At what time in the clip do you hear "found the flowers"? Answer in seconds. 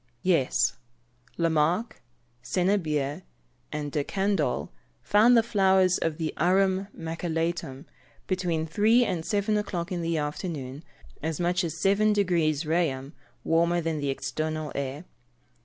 5.03-5.99